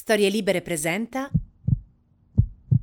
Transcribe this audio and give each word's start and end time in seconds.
Storie 0.00 0.28
Libere 0.28 0.62
presenta 0.62 1.28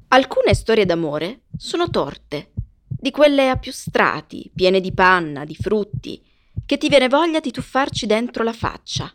Alcune 0.09 0.53
storie 0.53 0.85
d'amore 0.85 1.43
sono 1.55 1.89
torte, 1.89 2.51
di 2.85 3.09
quelle 3.09 3.47
a 3.47 3.55
più 3.55 3.71
strati, 3.71 4.51
piene 4.53 4.81
di 4.81 4.93
panna, 4.93 5.45
di 5.45 5.55
frutti, 5.55 6.21
che 6.65 6.77
ti 6.77 6.89
viene 6.89 7.07
voglia 7.07 7.39
di 7.39 7.51
tuffarci 7.51 8.05
dentro 8.05 8.43
la 8.43 8.51
faccia. 8.51 9.09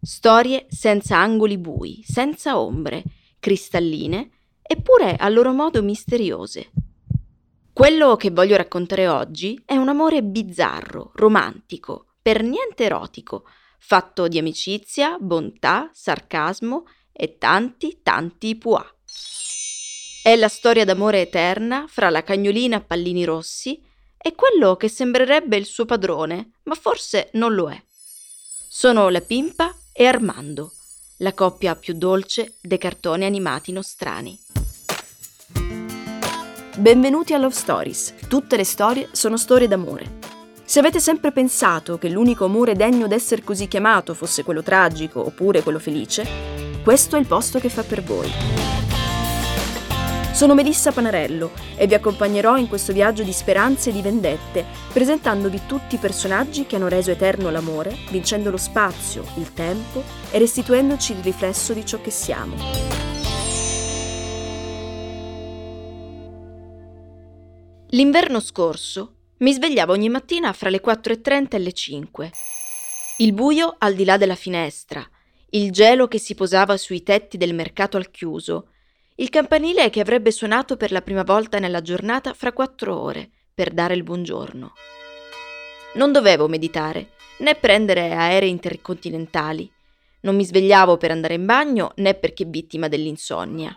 Storie 0.00 0.66
senza 0.68 1.16
angoli 1.16 1.58
bui, 1.58 2.00
senza 2.06 2.60
ombre, 2.60 3.02
cristalline, 3.40 4.30
eppure 4.62 5.16
a 5.16 5.28
loro 5.28 5.52
modo 5.52 5.82
misteriose. 5.82 6.70
Quello 7.72 8.14
che 8.14 8.30
voglio 8.30 8.56
raccontare 8.56 9.08
oggi 9.08 9.60
è 9.66 9.74
un 9.74 9.88
amore 9.88 10.22
bizzarro, 10.22 11.10
romantico, 11.16 12.14
per 12.22 12.44
niente 12.44 12.84
erotico, 12.84 13.46
fatto 13.80 14.28
di 14.28 14.38
amicizia, 14.38 15.18
bontà, 15.18 15.90
sarcasmo 15.92 16.84
e 17.16 17.38
tanti, 17.38 18.00
tanti 18.02 18.56
puà. 18.56 18.84
È 20.22 20.36
la 20.36 20.48
storia 20.48 20.84
d'amore 20.84 21.22
eterna 21.22 21.86
fra 21.88 22.10
la 22.10 22.22
cagnolina 22.22 22.76
a 22.76 22.80
pallini 22.80 23.24
rossi 23.24 23.82
e 24.18 24.34
quello 24.34 24.76
che 24.76 24.88
sembrerebbe 24.88 25.56
il 25.56 25.64
suo 25.64 25.84
padrone, 25.84 26.50
ma 26.64 26.74
forse 26.74 27.30
non 27.34 27.54
lo 27.54 27.70
è. 27.70 27.80
Sono 28.68 29.08
la 29.08 29.20
Pimpa 29.20 29.74
e 29.92 30.04
Armando, 30.04 30.72
la 31.18 31.32
coppia 31.32 31.76
più 31.76 31.94
dolce 31.94 32.56
dei 32.60 32.76
cartoni 32.76 33.24
animati 33.24 33.72
nostrani. 33.72 34.38
Benvenuti 36.76 37.32
a 37.32 37.38
Love 37.38 37.54
Stories. 37.54 38.14
Tutte 38.28 38.56
le 38.56 38.64
storie 38.64 39.08
sono 39.12 39.38
storie 39.38 39.68
d'amore. 39.68 40.18
Se 40.64 40.80
avete 40.80 40.98
sempre 40.98 41.30
pensato 41.30 41.96
che 41.96 42.08
l'unico 42.08 42.44
amore 42.44 42.74
degno 42.74 43.06
d'essere 43.06 43.44
così 43.44 43.68
chiamato 43.68 44.12
fosse 44.12 44.42
quello 44.42 44.62
tragico 44.62 45.24
oppure 45.24 45.62
quello 45.62 45.78
felice, 45.78 46.65
questo 46.86 47.16
è 47.16 47.18
il 47.18 47.26
posto 47.26 47.58
che 47.58 47.68
fa 47.68 47.82
per 47.82 48.00
voi. 48.00 48.30
Sono 50.32 50.54
Melissa 50.54 50.92
Panarello 50.92 51.50
e 51.74 51.88
vi 51.88 51.94
accompagnerò 51.94 52.56
in 52.56 52.68
questo 52.68 52.92
viaggio 52.92 53.24
di 53.24 53.32
speranze 53.32 53.90
e 53.90 53.92
di 53.92 54.02
vendette, 54.02 54.64
presentandovi 54.92 55.62
tutti 55.66 55.96
i 55.96 55.98
personaggi 55.98 56.64
che 56.64 56.76
hanno 56.76 56.86
reso 56.86 57.10
eterno 57.10 57.50
l'amore, 57.50 57.92
vincendo 58.10 58.52
lo 58.52 58.56
spazio, 58.56 59.24
il 59.38 59.52
tempo 59.52 60.00
e 60.30 60.38
restituendoci 60.38 61.10
il 61.10 61.24
riflesso 61.24 61.72
di 61.72 61.84
ciò 61.84 62.00
che 62.00 62.12
siamo. 62.12 62.54
L'inverno 67.88 68.38
scorso 68.38 69.14
mi 69.38 69.52
svegliavo 69.52 69.92
ogni 69.92 70.08
mattina 70.08 70.52
fra 70.52 70.70
le 70.70 70.80
4.30 70.80 71.48
e 71.48 71.58
le 71.58 71.72
5. 71.72 72.30
Il 73.16 73.32
buio 73.32 73.74
al 73.76 73.94
di 73.94 74.04
là 74.04 74.16
della 74.16 74.36
finestra, 74.36 75.04
il 75.56 75.72
gelo 75.72 76.06
che 76.06 76.18
si 76.18 76.34
posava 76.34 76.76
sui 76.76 77.02
tetti 77.02 77.38
del 77.38 77.54
mercato 77.54 77.96
al 77.96 78.10
chiuso, 78.10 78.72
il 79.16 79.30
campanile 79.30 79.88
che 79.88 80.00
avrebbe 80.00 80.30
suonato 80.30 80.76
per 80.76 80.92
la 80.92 81.00
prima 81.00 81.22
volta 81.22 81.58
nella 81.58 81.80
giornata 81.80 82.34
fra 82.34 82.52
quattro 82.52 83.00
ore 83.00 83.30
per 83.54 83.70
dare 83.70 83.94
il 83.94 84.02
buongiorno. 84.02 84.72
Non 85.94 86.12
dovevo 86.12 86.46
meditare, 86.46 87.12
né 87.38 87.54
prendere 87.54 88.12
aerei 88.12 88.50
intercontinentali. 88.50 89.70
Non 90.20 90.36
mi 90.36 90.44
svegliavo 90.44 90.98
per 90.98 91.10
andare 91.10 91.34
in 91.34 91.46
bagno 91.46 91.92
né 91.96 92.12
perché 92.12 92.44
vittima 92.44 92.88
dell'insonnia. 92.88 93.74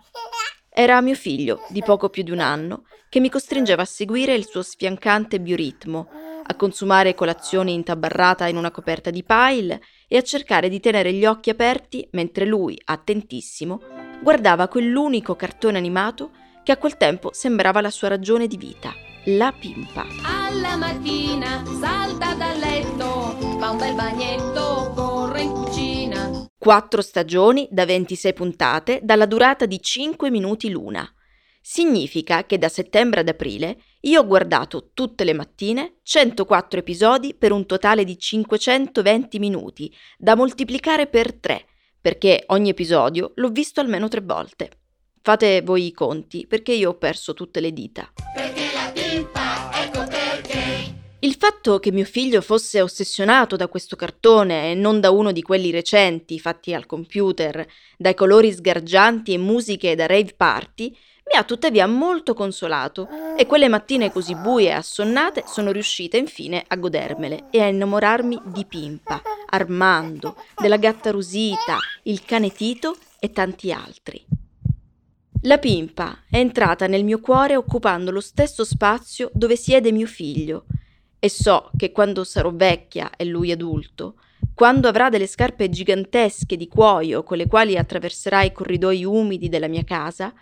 Era 0.69 0.99
mio 0.99 1.15
figlio, 1.15 1.61
di 1.69 1.81
poco 1.81 2.09
più 2.09 2.23
di 2.23 2.31
un 2.31 2.39
anno, 2.39 2.83
che 3.07 3.21
mi 3.21 3.29
costringeva 3.29 3.83
a 3.83 3.85
seguire 3.85 4.33
il 4.33 4.45
suo 4.45 4.63
sfiancante 4.63 5.39
bioritmo, 5.39 6.09
a 6.43 6.55
consumare 6.55 7.13
colazioni 7.13 7.73
intabarrata 7.73 8.47
in 8.47 8.57
una 8.57 8.71
coperta 8.71 9.11
di 9.11 9.23
pile 9.23 9.81
e 10.09 10.17
a 10.17 10.23
cercare 10.23 10.67
di 10.67 10.79
tenere 10.79 11.13
gli 11.13 11.25
occhi 11.25 11.51
aperti 11.51 12.05
mentre 12.11 12.45
lui, 12.45 12.77
attentissimo, 12.83 13.79
guardava 14.21 14.67
quell'unico 14.67 15.35
cartone 15.35 15.77
animato 15.77 16.31
che 16.63 16.71
a 16.71 16.77
quel 16.77 16.97
tempo 16.97 17.29
sembrava 17.31 17.79
la 17.79 17.91
sua 17.91 18.09
ragione 18.09 18.47
di 18.47 18.57
vita, 18.57 18.91
la 19.25 19.53
pimpa. 19.57 20.05
Alla 20.25 20.75
mattina 20.75 21.63
salta 21.79 22.33
dal 22.33 22.57
letto, 22.57 23.37
fa 23.59 23.69
un 23.69 23.77
bel 23.77 23.93
bagnetto, 23.93 24.91
corre 24.95 25.41
in 25.41 25.51
cucina. 25.51 26.47
Quattro 26.57 27.01
stagioni 27.01 27.67
da 27.71 27.85
26 27.85 28.33
puntate, 28.33 28.99
dalla 29.03 29.27
durata 29.27 29.65
di 29.65 29.79
5 29.79 30.31
minuti 30.31 30.69
l'una. 30.69 31.07
Significa 31.61 32.45
che 32.45 32.57
da 32.57 32.67
settembre 32.67 33.19
ad 33.19 33.27
aprile 33.27 33.77
io 34.01 34.21
ho 34.21 34.25
guardato 34.25 34.91
tutte 34.93 35.25
le 35.25 35.33
mattine 35.33 35.95
104 36.03 36.79
episodi 36.79 37.33
per 37.33 37.51
un 37.51 37.65
totale 37.65 38.05
di 38.05 38.17
520 38.17 39.39
minuti, 39.39 39.93
da 40.17 40.35
moltiplicare 40.35 41.07
per 41.07 41.33
3, 41.33 41.65
perché 41.99 42.43
ogni 42.47 42.69
episodio 42.69 43.33
l'ho 43.35 43.49
visto 43.49 43.81
almeno 43.81 44.07
tre 44.07 44.21
volte. 44.21 44.69
Fate 45.21 45.61
voi 45.61 45.87
i 45.87 45.91
conti, 45.91 46.47
perché 46.47 46.71
io 46.71 46.91
ho 46.91 46.97
perso 46.97 47.33
tutte 47.33 47.59
le 47.59 47.73
dita. 47.73 48.09
Perché 48.33 48.69
la 48.73 48.89
pimpa, 48.93 49.69
ecco 49.73 50.05
perché. 50.07 50.97
Il 51.19 51.35
fatto 51.35 51.79
che 51.79 51.91
mio 51.91 52.05
figlio 52.05 52.39
fosse 52.39 52.81
ossessionato 52.81 53.57
da 53.57 53.67
questo 53.67 53.97
cartone 53.97 54.71
e 54.71 54.75
non 54.75 55.01
da 55.01 55.11
uno 55.11 55.33
di 55.33 55.41
quelli 55.41 55.71
recenti 55.71 56.39
fatti 56.39 56.73
al 56.73 56.85
computer, 56.85 57.67
dai 57.97 58.13
colori 58.13 58.49
sgargianti 58.53 59.33
e 59.33 59.37
musiche 59.37 59.95
da 59.95 60.05
rave 60.05 60.33
party, 60.37 60.95
mi 61.31 61.37
ha 61.37 61.43
tuttavia 61.43 61.85
molto 61.85 62.33
consolato 62.33 63.07
e 63.37 63.45
quelle 63.45 63.67
mattine 63.67 64.11
così 64.11 64.33
buie 64.33 64.69
e 64.69 64.73
assonnate 64.73 65.43
sono 65.45 65.71
riuscita 65.71 66.17
infine 66.17 66.63
a 66.67 66.75
godermele 66.75 67.45
e 67.51 67.61
a 67.61 67.67
innamorarmi 67.67 68.41
di 68.45 68.65
Pimpa, 68.65 69.21
Armando, 69.49 70.35
della 70.59 70.77
gatta 70.77 71.11
Rosita, 71.11 71.77
il 72.03 72.25
cane 72.25 72.51
Tito 72.51 72.97
e 73.19 73.31
tanti 73.31 73.71
altri. 73.71 74.25
La 75.43 75.59
Pimpa 75.59 76.23
è 76.29 76.37
entrata 76.37 76.87
nel 76.87 77.03
mio 77.03 77.19
cuore 77.19 77.55
occupando 77.55 78.09
lo 78.09 78.21
stesso 78.21 78.65
spazio 78.65 79.29
dove 79.33 79.55
siede 79.55 79.91
mio 79.91 80.07
figlio 80.07 80.65
e 81.19 81.29
so 81.29 81.69
che 81.77 81.91
quando 81.91 82.23
sarò 82.23 82.51
vecchia 82.51 83.11
e 83.15 83.25
lui 83.25 83.51
adulto, 83.51 84.15
quando 84.55 84.87
avrà 84.87 85.09
delle 85.09 85.27
scarpe 85.27 85.69
gigantesche 85.69 86.57
di 86.57 86.67
cuoio 86.67 87.23
con 87.23 87.37
le 87.37 87.47
quali 87.47 87.77
attraverserà 87.77 88.41
i 88.41 88.51
corridoi 88.51 89.05
umidi 89.05 89.47
della 89.47 89.67
mia 89.67 89.83
casa, 89.83 90.33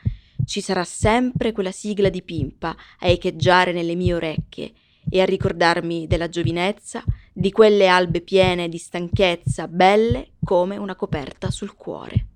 ci 0.46 0.62
sarà 0.62 0.84
sempre 0.84 1.52
quella 1.52 1.72
sigla 1.72 2.10
di 2.10 2.22
Pimpa 2.24 2.76
a 3.00 3.08
echeggiare 3.08 3.72
nelle 3.72 3.96
mie 3.96 4.14
orecchie 4.14 4.74
e 5.10 5.22
a 5.22 5.26
ricordarmi 5.26 6.08
della 6.08 6.30
giovinezza, 6.30 7.04
di 7.34 7.52
quelle 7.52 7.88
albe 7.88 8.22
piene 8.22 8.68
di 8.70 8.78
stanchezza, 8.78 9.68
belle 9.68 10.32
come 10.44 10.78
una 10.78 10.96
coperta 10.96 11.50
sul 11.50 11.76
cuore. 11.76 12.28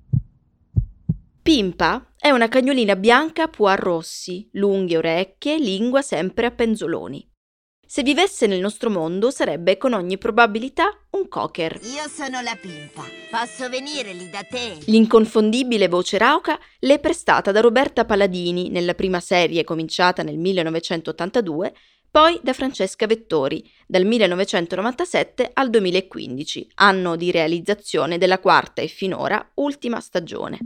Pimpa 1.41 2.13
è 2.17 2.29
una 2.29 2.47
cagnolina 2.47 2.95
bianca 2.95 3.49
a 3.49 3.75
rossi, 3.75 4.47
lunghe 4.53 4.97
orecchie, 4.97 5.57
lingua 5.57 6.01
sempre 6.01 6.45
a 6.45 6.51
penzoloni. 6.51 7.30
Se 7.91 8.03
vivesse 8.03 8.47
nel 8.47 8.61
nostro 8.61 8.89
mondo 8.89 9.31
sarebbe 9.31 9.75
con 9.75 9.91
ogni 9.91 10.17
probabilità 10.17 10.97
un 11.09 11.27
cocker. 11.27 11.77
Io 11.83 12.07
sono 12.07 12.39
la 12.39 12.55
pimpa. 12.55 13.03
Posso 13.29 13.67
venire 13.67 14.13
lì 14.13 14.29
da 14.29 14.43
te? 14.49 14.77
L'inconfondibile 14.85 15.89
voce 15.89 16.17
rauca 16.17 16.57
le 16.79 16.93
è 16.93 16.99
prestata 16.99 17.51
da 17.51 17.59
Roberta 17.59 18.05
Paladini 18.05 18.69
nella 18.69 18.93
prima 18.93 19.19
serie 19.19 19.65
cominciata 19.65 20.23
nel 20.23 20.37
1982, 20.37 21.73
poi 22.09 22.39
da 22.41 22.53
Francesca 22.53 23.05
Vettori 23.07 23.69
dal 23.85 24.05
1997 24.05 25.49
al 25.51 25.69
2015, 25.69 26.69
anno 26.75 27.17
di 27.17 27.29
realizzazione 27.29 28.17
della 28.17 28.39
quarta 28.39 28.81
e 28.81 28.87
finora 28.87 29.51
ultima 29.55 29.99
stagione. 29.99 30.59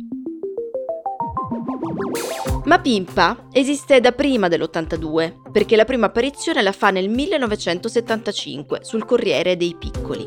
Ma 2.66 2.80
Pimpa 2.80 3.46
esiste 3.52 4.00
da 4.00 4.12
prima 4.12 4.48
dell'82, 4.48 5.52
perché 5.52 5.76
la 5.76 5.86
prima 5.86 6.08
apparizione 6.08 6.64
la 6.64 6.72
fa 6.72 6.90
nel 6.90 7.10
1975 7.10 8.80
sul 8.82 9.06
Corriere 9.06 9.56
dei 9.56 9.76
Piccoli. 9.78 10.26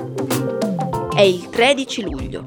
È 1.13 1.21
il 1.21 1.49
13 1.49 2.03
luglio. 2.03 2.45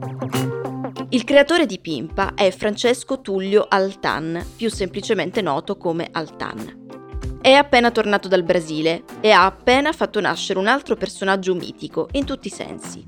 Il 1.10 1.26
creatore 1.26 1.66
di 1.66 1.78
Pimpa 1.80 2.36
è 2.36 2.52
Francesco 2.52 3.20
Tullio 3.20 3.66
Altan, 3.68 4.42
più 4.56 4.70
semplicemente 4.70 5.42
noto 5.42 5.76
come 5.76 6.08
Altan. 6.10 7.40
È 7.42 7.52
appena 7.52 7.92
tornato 7.92 8.30
dal 8.30 8.44
Brasile 8.44 9.04
e 9.20 9.32
ha 9.32 9.44
appena 9.44 9.92
fatto 9.92 10.22
nascere 10.22 10.58
un 10.58 10.68
altro 10.68 10.96
personaggio 10.96 11.54
mitico 11.54 12.08
in 12.14 12.24
tutti 12.24 12.48
i 12.48 12.52
sensi. 12.52 13.06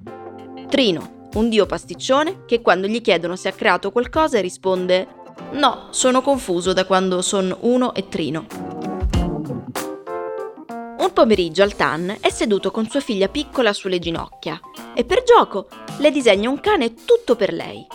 Trino, 0.67 1.29
un 1.35 1.47
dio 1.47 1.65
pasticcione 1.65 2.43
che 2.45 2.61
quando 2.61 2.87
gli 2.87 2.99
chiedono 2.99 3.37
se 3.37 3.47
ha 3.47 3.53
creato 3.53 3.89
qualcosa 3.93 4.41
risponde 4.41 5.21
No, 5.51 5.87
sono 5.91 6.21
confuso 6.21 6.73
da 6.73 6.85
quando 6.85 7.21
sono 7.21 7.57
uno 7.61 7.93
e 7.93 8.07
Trino. 8.07 8.45
Un 10.97 11.11
pomeriggio 11.13 11.63
Altan 11.63 12.17
è 12.19 12.29
seduto 12.29 12.71
con 12.71 12.87
sua 12.89 12.99
figlia 12.99 13.27
piccola 13.27 13.73
sulle 13.73 13.99
ginocchia 13.99 14.59
e 14.95 15.03
per 15.03 15.23
gioco 15.23 15.67
le 15.97 16.11
disegna 16.11 16.49
un 16.49 16.59
cane 16.59 16.93
tutto 16.93 17.35
per 17.35 17.53
lei. 17.53 17.85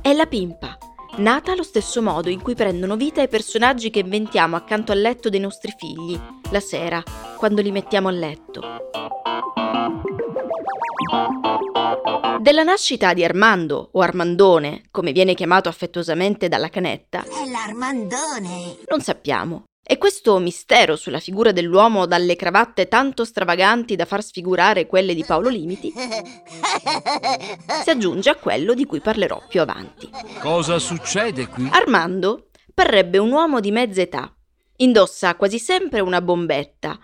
È 0.00 0.12
la 0.14 0.26
Pimpa, 0.26 0.78
nata 1.16 1.52
allo 1.52 1.62
stesso 1.62 2.00
modo 2.00 2.30
in 2.30 2.40
cui 2.40 2.54
prendono 2.54 2.96
vita 2.96 3.20
i 3.20 3.28
personaggi 3.28 3.90
che 3.90 3.98
inventiamo 3.98 4.56
accanto 4.56 4.92
al 4.92 5.00
letto 5.00 5.28
dei 5.28 5.40
nostri 5.40 5.74
figli, 5.76 6.18
la 6.50 6.60
sera, 6.60 7.02
quando 7.36 7.60
li 7.60 7.70
mettiamo 7.70 8.08
a 8.08 8.12
letto. 8.12 8.62
Della 12.40 12.62
nascita 12.62 13.14
di 13.14 13.24
Armando, 13.24 13.90
o 13.92 14.00
Armandone, 14.00 14.82
come 14.90 15.12
viene 15.12 15.34
chiamato 15.34 15.68
affettuosamente 15.68 16.48
dalla 16.48 16.68
canetta, 16.68 17.22
È 17.24 17.48
l'Armandone. 17.50 18.76
non 18.88 19.00
sappiamo. 19.00 19.64
E 19.90 19.96
questo 19.96 20.38
mistero 20.38 20.96
sulla 20.96 21.18
figura 21.18 21.50
dell'uomo 21.50 22.04
dalle 22.06 22.36
cravatte 22.36 22.88
tanto 22.88 23.24
stravaganti 23.24 23.96
da 23.96 24.04
far 24.04 24.22
sfigurare 24.22 24.86
quelle 24.86 25.14
di 25.14 25.24
Paolo 25.24 25.48
Limiti 25.48 25.90
si 27.82 27.88
aggiunge 27.90 28.28
a 28.28 28.34
quello 28.36 28.74
di 28.74 28.84
cui 28.84 29.00
parlerò 29.00 29.42
più 29.48 29.62
avanti. 29.62 30.10
Cosa 30.40 30.78
succede 30.78 31.46
qui? 31.48 31.68
Armando 31.72 32.48
parrebbe 32.74 33.16
un 33.16 33.32
uomo 33.32 33.60
di 33.60 33.70
mezza 33.70 34.02
età. 34.02 34.30
Indossa 34.76 35.34
quasi 35.36 35.58
sempre 35.58 36.00
una 36.00 36.20
bombetta. 36.20 36.98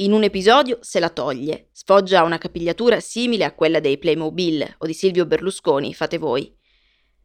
In 0.00 0.12
un 0.12 0.22
episodio 0.22 0.78
se 0.80 1.00
la 1.00 1.08
toglie, 1.08 1.70
sfoggia 1.72 2.22
una 2.22 2.38
capigliatura 2.38 3.00
simile 3.00 3.42
a 3.44 3.52
quella 3.52 3.80
dei 3.80 3.98
Playmobil 3.98 4.76
o 4.78 4.86
di 4.86 4.92
Silvio 4.94 5.26
Berlusconi, 5.26 5.92
fate 5.92 6.18
voi. 6.18 6.56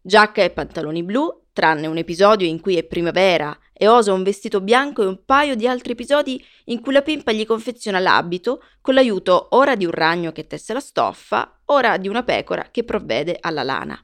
Giacca 0.02 0.42
e 0.42 0.50
pantaloni 0.50 1.04
blu, 1.04 1.50
tranne 1.54 1.86
un 1.86 1.98
episodio 1.98 2.48
in 2.48 2.60
cui 2.60 2.76
è 2.76 2.84
primavera 2.84 3.56
e 3.72 3.88
osa 3.88 4.12
un 4.12 4.24
vestito 4.24 4.60
bianco 4.60 5.04
e 5.04 5.06
un 5.06 5.24
paio 5.24 5.54
di 5.54 5.68
altri 5.68 5.92
episodi 5.92 6.44
in 6.66 6.82
cui 6.82 6.94
la 6.94 7.04
pimpa 7.04 7.32
gli 7.32 7.46
confeziona 7.46 8.00
l'abito 8.00 8.64
con 8.82 8.96
l'aiuto 8.96 9.50
ora 9.52 9.76
di 9.76 9.86
un 9.86 9.92
ragno 9.92 10.32
che 10.32 10.48
tesse 10.48 10.74
la 10.74 10.80
stoffa, 10.80 11.60
ora 11.66 11.98
di 11.98 12.08
una 12.08 12.24
pecora 12.24 12.70
che 12.72 12.84
provvede 12.84 13.38
alla 13.40 13.62
lana. 13.62 14.02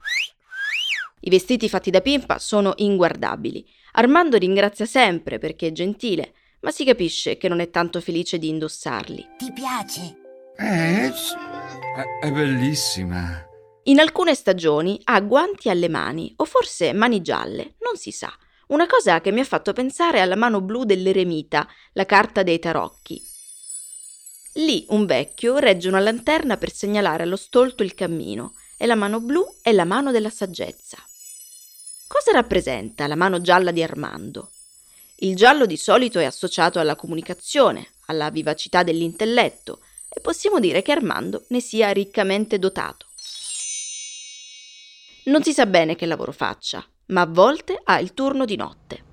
I 1.22 1.30
vestiti 1.32 1.68
fatti 1.68 1.90
da 1.90 2.02
pimpa 2.02 2.38
sono 2.38 2.74
inguardabili. 2.76 3.68
Armando 3.94 4.38
ringrazia 4.38 4.86
sempre 4.86 5.40
perché 5.40 5.68
è 5.68 5.72
gentile, 5.72 6.34
ma 6.62 6.72
si 6.72 6.86
capisce 6.86 7.38
che 7.38 7.48
non 7.48 7.60
è 7.60 7.70
tanto 7.70 8.02
felice 8.02 8.38
di 8.38 8.50
indossarli. 8.50 9.28
Ti 9.38 9.52
piace? 9.54 10.18
Eh, 10.58 11.12
è 12.22 12.32
bellissima. 12.32 13.46
In 13.84 14.00
alcune 14.00 14.36
stagioni 14.36 15.00
ha 15.06 15.20
guanti 15.22 15.70
alle 15.70 15.90
mani, 15.90 16.34
o 16.38 16.46
forse 16.46 16.94
mani 16.94 17.22
gialle, 17.22 17.76
non 17.80 17.96
si 17.96 18.12
sa. 18.12 18.32
Una 18.68 18.86
cosa 18.86 19.20
che 19.22 19.32
mi 19.32 19.40
ha 19.40 19.46
fatto 19.46 19.74
pensare 19.74 20.20
alla 20.20 20.36
mano 20.36 20.62
blu 20.62 20.84
dell'eremita, 20.84 21.68
la 21.94 22.06
carta 22.06 22.44
dei 22.44 22.60
tarocchi. 22.60 23.20
Lì 24.56 24.86
un 24.90 25.06
vecchio 25.06 25.58
regge 25.58 25.88
una 25.88 26.00
lanterna 26.00 26.58
per 26.58 26.72
segnalare 26.72 27.24
allo 27.24 27.36
stolto 27.36 27.82
il 27.82 27.96
cammino, 27.96 28.54
e 28.78 28.86
la 28.86 28.96
mano 28.96 29.20
blu 29.22 29.44
è 29.62 29.72
la 29.72 29.86
mano 29.86 30.12
della 30.12 30.30
saggezza. 30.30 30.98
Cosa 32.08 32.32
rappresenta 32.32 33.08
la 33.08 33.16
mano 33.16 33.42
gialla 33.42 33.72
di 33.72 33.82
Armando? 33.82 34.52
Il 35.22 35.36
giallo 35.36 35.66
di 35.66 35.76
solito 35.76 36.20
è 36.20 36.24
associato 36.24 36.80
alla 36.80 36.96
comunicazione, 36.96 37.90
alla 38.06 38.30
vivacità 38.30 38.84
dell'intelletto, 38.84 39.80
e 40.08 40.22
possiamo 40.22 40.62
dire 40.62 40.82
che 40.82 40.94
Armando 40.94 41.44
ne 41.50 41.60
sia 41.60 41.92
riccamente 41.92 42.58
dotato. 42.58 43.06
Non 45.26 45.44
si 45.44 45.52
sa 45.52 45.66
bene 45.66 45.98
che 45.98 46.06
lavoro 46.06 46.32
faccia, 46.32 46.86
ma 47.08 47.22
a 47.22 47.26
volte 47.26 47.78
ha 47.84 48.00
il 48.00 48.14
turno 48.14 48.46
di 48.46 48.56
notte. 48.56 49.04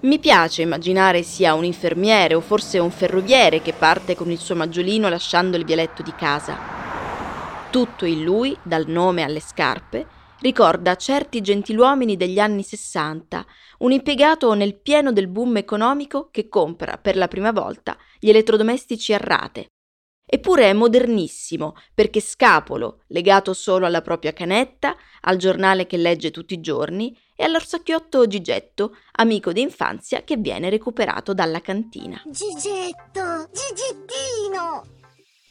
Mi 0.00 0.18
piace 0.18 0.62
immaginare 0.62 1.22
sia 1.22 1.54
un 1.54 1.64
infermiere 1.64 2.34
o 2.34 2.42
forse 2.42 2.78
un 2.78 2.90
ferroviere 2.90 3.62
che 3.62 3.72
parte 3.72 4.14
con 4.14 4.30
il 4.30 4.38
suo 4.38 4.54
maggiolino 4.54 5.08
lasciando 5.08 5.56
il 5.56 5.64
vialetto 5.64 6.02
di 6.02 6.14
casa. 6.14 6.58
Tutto 7.70 8.04
in 8.04 8.22
lui, 8.22 8.54
dal 8.62 8.86
nome 8.86 9.22
alle 9.22 9.40
scarpe, 9.40 10.06
ricorda 10.40 10.96
certi 10.96 11.40
gentiluomini 11.40 12.16
degli 12.16 12.38
anni 12.38 12.62
Sessanta, 12.62 13.46
un 13.78 13.92
impiegato 13.92 14.52
nel 14.54 14.78
pieno 14.80 15.12
del 15.12 15.28
boom 15.28 15.56
economico 15.56 16.28
che 16.30 16.48
compra 16.48 16.98
per 16.98 17.16
la 17.16 17.28
prima 17.28 17.52
volta 17.52 17.96
gli 18.18 18.28
elettrodomestici 18.28 19.12
a 19.14 19.18
rate. 19.18 19.66
Eppure 20.32 20.70
è 20.70 20.72
modernissimo 20.72 21.74
perché 21.92 22.20
scapolo, 22.20 23.02
legato 23.08 23.52
solo 23.52 23.86
alla 23.86 24.00
propria 24.00 24.32
canetta, 24.32 24.96
al 25.22 25.36
giornale 25.36 25.86
che 25.86 25.96
legge 25.96 26.30
tutti 26.30 26.54
i 26.54 26.60
giorni 26.60 27.18
e 27.34 27.42
all'orsacchiotto 27.42 28.28
Gigetto, 28.28 28.96
amico 29.12 29.52
d'infanzia 29.52 30.22
che 30.22 30.36
viene 30.36 30.70
recuperato 30.70 31.34
dalla 31.34 31.60
cantina. 31.60 32.22
Gigetto! 32.26 33.50
Gigettino! 33.50 34.99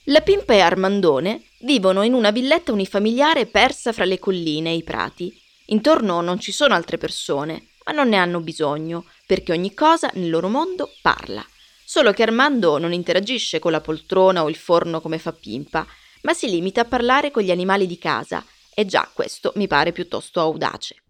La 0.09 0.21
Pimpa 0.21 0.53
e 0.53 0.59
Armandone 0.59 1.43
vivono 1.59 2.01
in 2.01 2.15
una 2.15 2.31
villetta 2.31 2.71
unifamiliare 2.71 3.45
persa 3.45 3.93
fra 3.93 4.05
le 4.05 4.17
colline 4.17 4.71
e 4.71 4.77
i 4.77 4.81
prati. 4.81 5.39
Intorno 5.65 6.19
non 6.21 6.39
ci 6.39 6.51
sono 6.51 6.73
altre 6.73 6.97
persone, 6.97 7.67
ma 7.85 7.91
non 7.91 8.09
ne 8.09 8.17
hanno 8.17 8.39
bisogno, 8.39 9.05
perché 9.27 9.51
ogni 9.51 9.75
cosa 9.75 10.09
nel 10.15 10.31
loro 10.31 10.49
mondo 10.49 10.89
parla. 11.03 11.45
Solo 11.85 12.11
che 12.11 12.23
Armando 12.23 12.79
non 12.79 12.91
interagisce 12.91 13.59
con 13.59 13.71
la 13.71 13.81
poltrona 13.81 14.41
o 14.41 14.49
il 14.49 14.55
forno 14.55 14.99
come 14.99 15.19
fa 15.19 15.31
Pimpa, 15.31 15.85
ma 16.23 16.33
si 16.33 16.49
limita 16.49 16.81
a 16.81 16.85
parlare 16.85 17.29
con 17.29 17.43
gli 17.43 17.51
animali 17.51 17.85
di 17.85 17.99
casa, 17.99 18.43
e 18.73 18.87
già 18.87 19.07
questo 19.13 19.51
mi 19.57 19.67
pare 19.67 19.91
piuttosto 19.91 20.39
audace. 20.39 21.03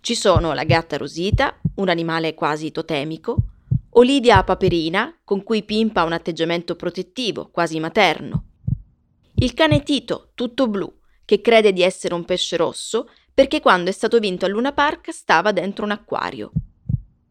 Ci 0.00 0.14
sono 0.14 0.54
la 0.54 0.64
gatta 0.64 0.96
Rosita, 0.96 1.60
un 1.74 1.90
animale 1.90 2.32
quasi 2.32 2.72
totemico, 2.72 3.36
Olidia 3.96 4.42
Paperina, 4.42 5.20
con 5.22 5.44
cui 5.44 5.62
Pimpa 5.62 6.00
ha 6.00 6.04
un 6.04 6.12
atteggiamento 6.12 6.74
protettivo, 6.74 7.48
quasi 7.52 7.78
materno. 7.78 8.46
Il 9.36 9.54
cane 9.54 9.84
Tito, 9.84 10.30
tutto 10.34 10.66
blu, 10.66 10.92
che 11.24 11.40
crede 11.40 11.72
di 11.72 11.82
essere 11.82 12.14
un 12.14 12.24
pesce 12.24 12.56
rosso 12.56 13.08
perché 13.32 13.60
quando 13.60 13.90
è 13.90 13.92
stato 13.92 14.18
vinto 14.18 14.46
al 14.46 14.50
Luna 14.50 14.72
Park 14.72 15.12
stava 15.12 15.52
dentro 15.52 15.84
un 15.84 15.92
acquario. 15.92 16.50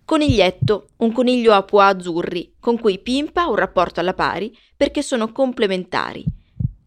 Coniglietto, 0.06 0.92
un 0.98 1.12
coniglio 1.12 1.52
a 1.52 1.64
pois 1.64 1.86
azzurri, 1.86 2.56
con 2.62 2.80
cui 2.80 3.00
Pimpa 3.00 3.42
ha 3.42 3.50
un 3.50 3.56
rapporto 3.56 4.00
alla 4.00 4.14
pari 4.14 4.58
perché 4.78 5.02
sono 5.02 5.34
complementari. 5.34 6.24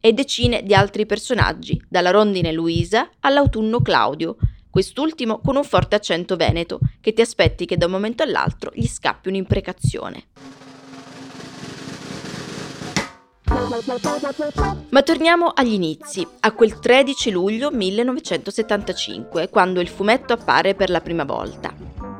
E 0.00 0.12
decine 0.14 0.62
di 0.62 0.74
altri 0.74 1.04
personaggi, 1.04 1.78
dalla 1.86 2.10
rondine 2.10 2.50
Luisa 2.50 3.10
all'autunno 3.20 3.82
Claudio, 3.82 4.36
quest'ultimo 4.76 5.40
con 5.42 5.56
un 5.56 5.64
forte 5.64 5.94
accento 5.94 6.36
veneto, 6.36 6.80
che 7.00 7.14
ti 7.14 7.22
aspetti 7.22 7.64
che 7.64 7.78
da 7.78 7.86
un 7.86 7.92
momento 7.92 8.22
all'altro 8.22 8.70
gli 8.74 8.86
scappi 8.86 9.28
un'imprecazione. 9.28 10.24
Ma 14.90 15.02
torniamo 15.02 15.46
agli 15.46 15.72
inizi, 15.72 16.28
a 16.40 16.52
quel 16.52 16.78
13 16.78 17.30
luglio 17.30 17.70
1975, 17.70 19.48
quando 19.48 19.80
il 19.80 19.88
fumetto 19.88 20.34
appare 20.34 20.74
per 20.74 20.90
la 20.90 21.00
prima 21.00 21.24
volta. 21.24 21.74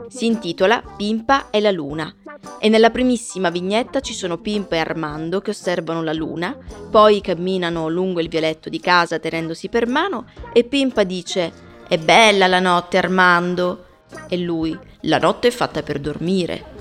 Si 0.08 0.24
intitola 0.24 0.82
Pimpa 0.96 1.50
e 1.50 1.60
la 1.60 1.70
Luna 1.70 2.10
e 2.58 2.70
nella 2.70 2.88
primissima 2.88 3.50
vignetta 3.50 4.00
ci 4.00 4.14
sono 4.14 4.38
Pimpa 4.38 4.76
e 4.76 4.78
Armando 4.78 5.42
che 5.42 5.50
osservano 5.50 6.02
la 6.02 6.14
luna, 6.14 6.56
poi 6.90 7.20
camminano 7.20 7.90
lungo 7.90 8.20
il 8.20 8.28
vialetto 8.28 8.70
di 8.70 8.80
casa 8.80 9.18
tenendosi 9.18 9.68
per 9.68 9.86
mano 9.86 10.24
e 10.54 10.64
Pimpa 10.64 11.04
dice 11.04 11.64
È 11.88 11.98
bella 11.98 12.48
la 12.48 12.58
notte 12.58 12.98
Armando 12.98 13.84
e 14.28 14.36
lui 14.36 14.76
La 15.02 15.18
notte 15.18 15.48
è 15.48 15.50
fatta 15.52 15.84
per 15.84 16.00
dormire. 16.00 16.74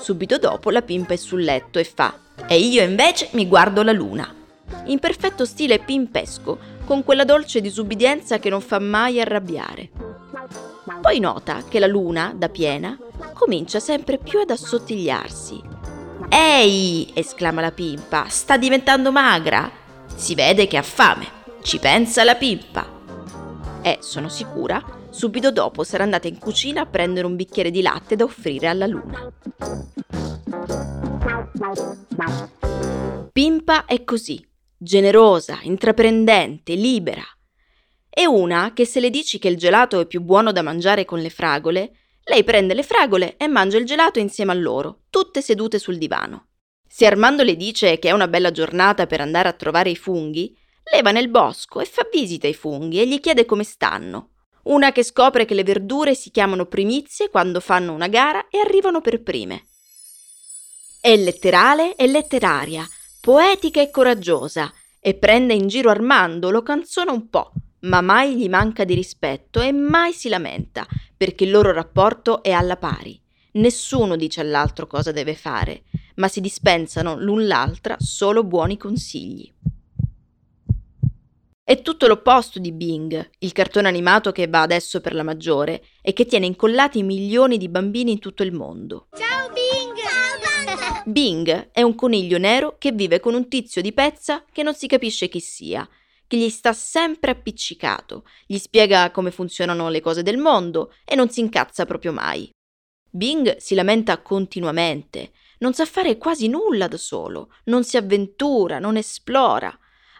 Subito 0.00 0.38
dopo 0.38 0.70
la 0.70 0.82
Pimpa 0.82 1.14
è 1.14 1.16
sul 1.16 1.42
letto 1.42 1.80
e 1.80 1.84
fa 1.84 2.14
E 2.46 2.56
io 2.58 2.84
invece 2.84 3.28
mi 3.32 3.48
guardo 3.48 3.82
la 3.82 3.90
luna. 3.90 4.32
In 4.84 5.00
perfetto 5.00 5.44
stile 5.44 5.80
pimpesco, 5.80 6.58
con 6.84 7.02
quella 7.02 7.24
dolce 7.24 7.60
disubbidienza 7.60 8.38
che 8.38 8.48
non 8.48 8.60
fa 8.60 8.78
mai 8.78 9.20
arrabbiare. 9.20 9.90
Poi 11.00 11.18
nota 11.18 11.64
che 11.68 11.80
la 11.80 11.88
luna, 11.88 12.32
da 12.36 12.48
piena, 12.48 12.96
comincia 13.32 13.80
sempre 13.80 14.18
più 14.18 14.38
ad 14.38 14.50
assottigliarsi. 14.50 15.60
Ehi! 16.28 17.10
esclama 17.14 17.60
la 17.60 17.72
pimpa, 17.72 18.26
sta 18.28 18.56
diventando 18.56 19.10
magra. 19.10 19.68
Si 20.14 20.36
vede 20.36 20.68
che 20.68 20.76
ha 20.76 20.82
fame. 20.82 21.26
Ci 21.62 21.78
pensa 21.80 22.22
la 22.22 22.36
pimpa. 22.36 22.95
E, 23.86 23.98
sono 24.00 24.28
sicura, 24.28 24.84
subito 25.10 25.52
dopo 25.52 25.84
sarà 25.84 26.02
andata 26.02 26.26
in 26.26 26.38
cucina 26.38 26.80
a 26.80 26.86
prendere 26.86 27.24
un 27.24 27.36
bicchiere 27.36 27.70
di 27.70 27.82
latte 27.82 28.16
da 28.16 28.24
offrire 28.24 28.66
alla 28.66 28.86
luna. 28.86 29.32
Pimpa 33.30 33.84
è 33.84 34.02
così, 34.02 34.44
generosa, 34.76 35.60
intraprendente, 35.62 36.74
libera. 36.74 37.22
È 38.10 38.24
una 38.24 38.72
che 38.72 38.84
se 38.84 38.98
le 38.98 39.08
dici 39.08 39.38
che 39.38 39.46
il 39.46 39.56
gelato 39.56 40.00
è 40.00 40.06
più 40.06 40.20
buono 40.20 40.50
da 40.50 40.62
mangiare 40.62 41.04
con 41.04 41.20
le 41.20 41.30
fragole, 41.30 41.92
lei 42.24 42.42
prende 42.42 42.74
le 42.74 42.82
fragole 42.82 43.36
e 43.36 43.46
mangia 43.46 43.78
il 43.78 43.86
gelato 43.86 44.18
insieme 44.18 44.50
a 44.50 44.56
loro, 44.56 45.02
tutte 45.10 45.40
sedute 45.40 45.78
sul 45.78 45.96
divano. 45.96 46.48
Se 46.88 47.06
Armando 47.06 47.44
le 47.44 47.54
dice 47.54 48.00
che 48.00 48.08
è 48.08 48.12
una 48.12 48.26
bella 48.26 48.50
giornata 48.50 49.06
per 49.06 49.20
andare 49.20 49.46
a 49.48 49.52
trovare 49.52 49.90
i 49.90 49.96
funghi, 49.96 50.56
lei 50.92 51.02
va 51.02 51.10
nel 51.10 51.28
bosco 51.28 51.80
e 51.80 51.84
fa 51.84 52.08
visita 52.10 52.46
ai 52.46 52.54
funghi 52.54 53.00
e 53.00 53.08
gli 53.08 53.20
chiede 53.20 53.44
come 53.44 53.64
stanno. 53.64 54.30
Una 54.64 54.92
che 54.92 55.02
scopre 55.02 55.44
che 55.44 55.54
le 55.54 55.62
verdure 55.62 56.14
si 56.14 56.30
chiamano 56.30 56.66
primizie 56.66 57.28
quando 57.28 57.60
fanno 57.60 57.92
una 57.92 58.08
gara 58.08 58.48
e 58.48 58.58
arrivano 58.58 59.00
per 59.00 59.22
prime. 59.22 59.66
È 61.00 61.14
letterale 61.16 61.94
e 61.94 62.06
letteraria, 62.06 62.88
poetica 63.20 63.80
e 63.80 63.90
coraggiosa, 63.90 64.72
e 65.00 65.14
prende 65.14 65.54
in 65.54 65.68
giro 65.68 65.90
Armando, 65.90 66.50
lo 66.50 66.62
canzona 66.62 67.12
un 67.12 67.28
po', 67.28 67.52
ma 67.80 68.00
mai 68.00 68.36
gli 68.36 68.48
manca 68.48 68.84
di 68.84 68.94
rispetto 68.94 69.60
e 69.60 69.70
mai 69.70 70.12
si 70.12 70.28
lamenta, 70.28 70.84
perché 71.16 71.44
il 71.44 71.50
loro 71.50 71.70
rapporto 71.72 72.42
è 72.42 72.50
alla 72.50 72.76
pari. 72.76 73.20
Nessuno 73.52 74.16
dice 74.16 74.40
all'altro 74.40 74.88
cosa 74.88 75.12
deve 75.12 75.34
fare, 75.34 75.84
ma 76.16 76.26
si 76.26 76.40
dispensano 76.40 77.16
l'un 77.16 77.46
l'altra 77.46 77.96
solo 78.00 78.42
buoni 78.42 78.76
consigli. 78.76 79.52
È 81.68 81.82
tutto 81.82 82.06
l'opposto 82.06 82.60
di 82.60 82.70
Bing, 82.70 83.28
il 83.40 83.50
cartone 83.50 83.88
animato 83.88 84.30
che 84.30 84.46
va 84.46 84.60
adesso 84.60 85.00
per 85.00 85.12
la 85.16 85.24
maggiore 85.24 85.86
e 86.00 86.12
che 86.12 86.24
tiene 86.24 86.46
incollati 86.46 87.02
milioni 87.02 87.58
di 87.58 87.68
bambini 87.68 88.12
in 88.12 88.18
tutto 88.20 88.44
il 88.44 88.52
mondo. 88.52 89.08
Ciao 89.16 89.48
Bing! 89.48 89.96
Ciao 89.96 91.02
Bing! 91.02 91.12
Bing 91.12 91.70
è 91.72 91.82
un 91.82 91.96
coniglio 91.96 92.38
nero 92.38 92.76
che 92.78 92.92
vive 92.92 93.18
con 93.18 93.34
un 93.34 93.48
tizio 93.48 93.82
di 93.82 93.92
pezza 93.92 94.44
che 94.52 94.62
non 94.62 94.76
si 94.76 94.86
capisce 94.86 95.26
chi 95.26 95.40
sia, 95.40 95.88
che 96.28 96.36
gli 96.36 96.48
sta 96.50 96.72
sempre 96.72 97.32
appiccicato, 97.32 98.22
gli 98.46 98.58
spiega 98.58 99.10
come 99.10 99.32
funzionano 99.32 99.88
le 99.88 100.00
cose 100.00 100.22
del 100.22 100.38
mondo 100.38 100.94
e 101.04 101.16
non 101.16 101.30
si 101.30 101.40
incazza 101.40 101.84
proprio 101.84 102.12
mai. 102.12 102.48
Bing 103.10 103.56
si 103.56 103.74
lamenta 103.74 104.22
continuamente, 104.22 105.32
non 105.58 105.74
sa 105.74 105.84
fare 105.84 106.16
quasi 106.16 106.46
nulla 106.46 106.86
da 106.86 106.96
solo, 106.96 107.52
non 107.64 107.82
si 107.82 107.96
avventura, 107.96 108.78
non 108.78 108.96
esplora 108.96 109.76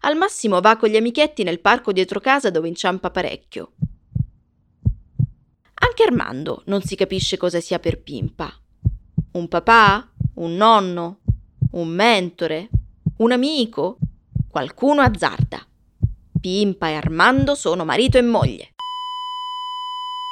al 0.06 0.16
massimo 0.16 0.60
va 0.60 0.76
con 0.76 0.88
gli 0.88 0.96
amichetti 0.96 1.42
nel 1.42 1.60
parco 1.60 1.90
dietro 1.90 2.20
casa 2.20 2.50
dove 2.50 2.68
inciampa 2.68 3.10
parecchio. 3.10 3.72
Anche 5.75 6.02
Armando 6.04 6.62
non 6.66 6.80
si 6.82 6.94
capisce 6.94 7.36
cosa 7.36 7.60
sia 7.60 7.80
per 7.80 8.00
Pimpa. 8.00 8.52
Un 9.32 9.48
papà? 9.48 10.08
Un 10.34 10.54
nonno? 10.54 11.20
Un 11.72 11.88
mentore? 11.88 12.68
Un 13.18 13.32
amico? 13.32 13.98
Qualcuno 14.48 15.00
azzarda. 15.00 15.66
Pimpa 16.40 16.88
e 16.88 16.94
Armando 16.94 17.56
sono 17.56 17.84
marito 17.84 18.16
e 18.16 18.22
moglie. 18.22 18.75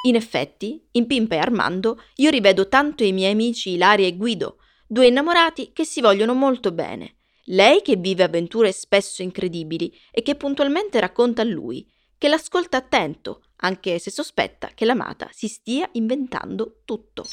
In 0.06 0.14
effetti, 0.14 0.86
in 0.92 1.06
Pimpa 1.06 1.34
e 1.34 1.38
Armando 1.38 2.00
io 2.16 2.30
rivedo 2.30 2.68
tanto 2.68 3.02
i 3.02 3.12
miei 3.12 3.32
amici 3.32 3.70
Ilaria 3.70 4.06
e 4.06 4.16
Guido, 4.16 4.58
due 4.86 5.08
innamorati 5.08 5.72
che 5.72 5.84
si 5.84 6.00
vogliono 6.00 6.34
molto 6.34 6.70
bene 6.70 7.16
lei 7.48 7.82
che 7.82 7.96
vive 7.96 8.22
avventure 8.22 8.72
spesso 8.72 9.22
incredibili 9.22 9.94
e 10.10 10.22
che 10.22 10.34
puntualmente 10.34 11.00
racconta 11.00 11.42
a 11.42 11.46
lui, 11.46 11.86
che 12.16 12.28
l'ascolta 12.28 12.78
attento, 12.78 13.42
anche 13.56 13.98
se 13.98 14.10
sospetta 14.10 14.70
che 14.74 14.84
l'amata 14.84 15.28
si 15.32 15.48
stia 15.48 15.88
inventando 15.92 16.80
tutto. 16.84 17.24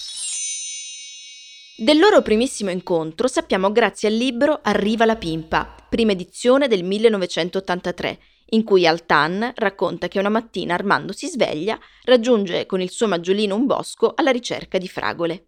Del 1.77 1.97
loro 1.97 2.21
primissimo 2.21 2.69
incontro 2.69 3.27
sappiamo 3.27 3.71
grazie 3.71 4.09
al 4.09 4.15
libro 4.15 4.59
Arriva 4.61 5.05
la 5.05 5.15
pimpa, 5.15 5.75
prima 5.89 6.11
edizione 6.11 6.67
del 6.67 6.83
1983, 6.83 8.19
in 8.53 8.63
cui 8.63 8.85
Altan 8.85 9.51
racconta 9.55 10.07
che 10.07 10.19
una 10.19 10.29
mattina 10.29 10.73
Armando 10.73 11.13
si 11.13 11.27
sveglia, 11.27 11.79
raggiunge 12.03 12.65
con 12.65 12.81
il 12.81 12.91
suo 12.91 13.07
maggiolino 13.07 13.55
un 13.55 13.65
bosco 13.65 14.13
alla 14.15 14.31
ricerca 14.31 14.77
di 14.77 14.87
fragole. 14.87 15.47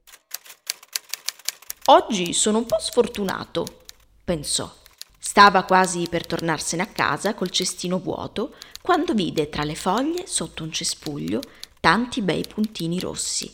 Oggi 1.88 2.32
sono 2.32 2.60
un 2.60 2.65
po' 2.65 2.79
sfortunato, 2.79 3.82
pensò. 4.24 4.72
Stava 5.20 5.63
quasi 5.63 6.08
per 6.10 6.25
tornarsene 6.25 6.82
a 6.82 6.88
casa 6.88 7.34
col 7.34 7.50
cestino 7.50 8.00
vuoto 8.00 8.56
quando 8.82 9.13
vide 9.13 9.50
tra 9.50 9.63
le 9.63 9.75
foglie, 9.75 10.27
sotto 10.27 10.63
un 10.63 10.72
cespuglio, 10.72 11.42
tanti 11.80 12.22
bei 12.22 12.46
puntini 12.46 13.00
rossi. 13.00 13.53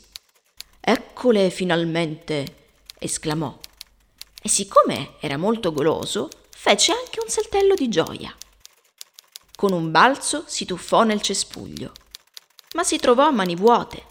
Eccole 0.79 1.49
finalmente! 1.49 2.55
esclamò. 2.97 3.57
E 4.41 4.49
siccome 4.49 5.15
era 5.19 5.37
molto 5.37 5.71
goloso, 5.71 6.29
fece 6.49 6.91
anche 6.91 7.19
un 7.21 7.29
saltello 7.29 7.75
di 7.75 7.89
gioia. 7.89 8.35
Con 9.55 9.71
un 9.71 9.91
balzo 9.91 10.43
si 10.47 10.65
tuffò 10.65 11.03
nel 11.03 11.21
cespuglio, 11.21 11.91
ma 12.73 12.83
si 12.83 12.97
trovò 12.97 13.27
a 13.27 13.31
mani 13.31 13.55
vuote. 13.55 14.05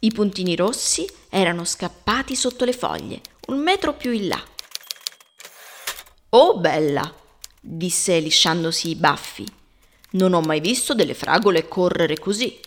I 0.00 0.10
puntini 0.10 0.56
rossi 0.56 1.06
erano 1.28 1.64
scappati 1.64 2.34
sotto 2.34 2.64
le 2.64 2.72
foglie, 2.72 3.20
un 3.48 3.58
metro 3.58 3.94
più 3.94 4.10
in 4.10 4.28
là. 4.28 4.42
Oh 6.38 6.58
bella, 6.58 7.10
disse 7.58 8.18
lisciandosi 8.18 8.90
i 8.90 8.94
baffi, 8.94 9.46
non 10.10 10.34
ho 10.34 10.42
mai 10.42 10.60
visto 10.60 10.92
delle 10.92 11.14
fragole 11.14 11.66
correre 11.66 12.18
così. 12.18 12.60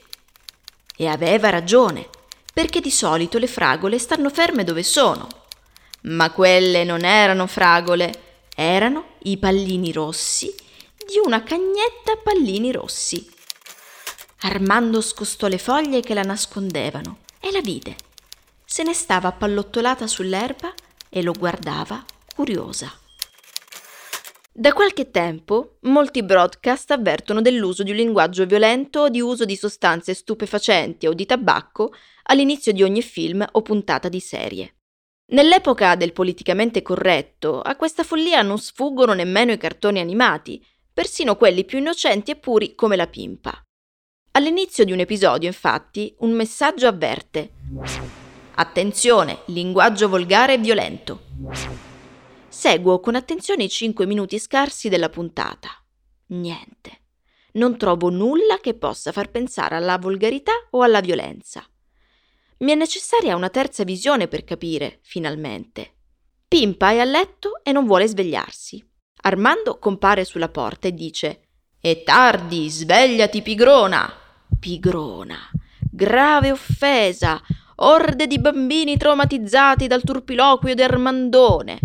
E 0.98 1.06
aveva 1.06 1.50
ragione, 1.50 2.10
perché 2.52 2.82
di 2.82 2.90
solito 2.90 3.38
le 3.38 3.46
fragole 3.46 4.00
stanno 4.00 4.32
ferme 4.32 4.64
dove 4.64 4.82
sono. 4.82 5.28
Ma 6.02 6.32
quelle 6.32 6.84
non 6.84 7.06
erano 7.06 7.46
fragole, 7.46 8.48
erano 8.56 9.18
i 9.26 9.38
pallini 9.38 9.92
rossi 9.92 10.52
di 11.06 11.20
una 11.24 11.44
cagnetta 11.44 12.16
pallini 12.24 12.72
rossi. 12.72 13.30
Armando 14.40 15.00
scostò 15.00 15.46
le 15.46 15.60
foglie 15.60 16.02
che 16.02 16.16
la 16.16 16.24
nascondevano 16.24 17.20
e 17.40 17.52
la 17.52 17.62
vide. 17.62 17.96
Se 18.66 18.82
ne 18.82 18.96
stava 18.96 19.28
appallottolata 19.28 20.08
sull'erba 20.08 20.74
e 21.08 21.22
lo 21.22 21.34
guardava 21.34 22.04
curiosa. 22.34 22.92
Da 24.60 24.74
qualche 24.74 25.10
tempo 25.10 25.78
molti 25.84 26.22
broadcast 26.22 26.92
avvertono 26.92 27.40
dell'uso 27.40 27.82
di 27.82 27.92
un 27.92 27.96
linguaggio 27.96 28.46
violento 28.46 29.04
o 29.04 29.10
di 29.10 29.22
uso 29.22 29.46
di 29.46 29.56
sostanze 29.56 30.14
stupefacenti 30.14 31.08
o 31.08 31.14
di 31.14 31.26
tabacco 31.26 31.94
all'inizio 32.24 32.74
di 32.74 32.84
ogni 32.84 33.02
film 33.02 33.48
o 33.50 33.62
puntata 33.62 34.10
di 34.10 34.20
serie. 34.20 34.76
Nell'epoca 35.28 35.96
del 35.96 36.12
politicamente 36.12 36.82
corretto, 36.82 37.62
a 37.62 37.78
questa 37.78 38.04
follia 38.04 38.42
non 38.42 38.60
sfuggono 38.60 39.14
nemmeno 39.14 39.54
i 39.54 39.58
cartoni 39.58 40.02
animati, 40.02 40.62
persino 40.92 41.38
quelli 41.38 41.64
più 41.64 41.78
innocenti 41.78 42.32
e 42.32 42.36
puri 42.36 42.76
come 42.76 42.98
la 42.98 43.08
pimpa. 43.08 43.64
All'inizio 44.32 44.84
di 44.84 44.92
un 44.92 45.00
episodio, 45.00 45.48
infatti, 45.48 46.14
un 46.20 46.32
messaggio 46.32 46.86
avverte 46.86 47.52
Attenzione, 48.56 49.38
linguaggio 49.46 50.10
volgare 50.10 50.56
e 50.56 50.58
violento. 50.58 51.22
Seguo 52.50 53.00
con 53.00 53.14
attenzione 53.14 53.66
i 53.66 53.70
cinque 53.70 54.08
minuti 54.08 54.40
scarsi 54.40 54.90
della 54.90 55.10
puntata. 55.10 55.70
Niente. 56.28 57.02
Non 57.54 57.78
trovo 57.78 58.10
nulla 58.10 58.60
che 58.60 58.74
possa 58.74 59.12
far 59.12 59.30
pensare 59.30 59.76
alla 59.76 60.00
volgarità 60.00 60.54
o 60.72 60.82
alla 60.82 61.00
violenza. 61.00 61.64
Mi 62.60 62.72
è 62.72 62.76
necessaria 62.76 63.36
una 63.36 63.50
terza 63.50 63.84
visione 63.84 64.28
per 64.28 64.44
capire, 64.44 65.00
finalmente. 65.04 65.94
Pimpa 66.48 66.90
è 66.90 66.98
a 66.98 67.04
letto 67.04 67.64
e 67.64 67.72
non 67.72 67.86
vuole 67.86 68.08
svegliarsi. 68.08 68.84
Armando 69.22 69.78
compare 69.78 70.26
sulla 70.26 70.50
porta 70.50 70.88
e 70.88 70.94
dice: 70.94 71.42
È 71.80 72.02
tardi, 72.04 72.68
svegliati, 72.68 73.44
pigrona! 73.44 74.12
Pigrona! 74.60 75.38
Grave 75.92 76.52
offesa! 76.52 77.40
Orde 77.76 78.26
di 78.26 78.40
bambini 78.40 78.98
traumatizzati 78.98 79.86
dal 79.86 80.02
turpiloquio 80.02 80.74
di 80.74 80.82
Armandone! 80.82 81.80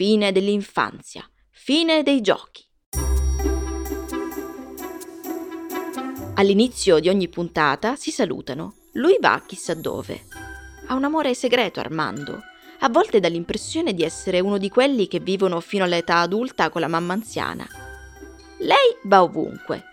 Fine 0.00 0.32
dell'infanzia, 0.32 1.28
fine 1.50 2.02
dei 2.02 2.22
giochi. 2.22 2.64
All'inizio 6.36 7.00
di 7.00 7.10
ogni 7.10 7.28
puntata 7.28 7.96
si 7.96 8.10
salutano. 8.10 8.76
Lui 8.92 9.18
va 9.20 9.42
chissà 9.46 9.74
dove. 9.74 10.22
Ha 10.86 10.94
un 10.94 11.04
amore 11.04 11.34
segreto 11.34 11.80
Armando. 11.80 12.40
A 12.78 12.88
volte 12.88 13.20
dà 13.20 13.28
l'impressione 13.28 13.92
di 13.92 14.02
essere 14.02 14.40
uno 14.40 14.56
di 14.56 14.70
quelli 14.70 15.06
che 15.06 15.20
vivono 15.20 15.60
fino 15.60 15.84
all'età 15.84 16.20
adulta 16.20 16.70
con 16.70 16.80
la 16.80 16.88
mamma 16.88 17.12
anziana. 17.12 17.68
Lei 18.60 18.96
va 19.02 19.22
ovunque. 19.22 19.84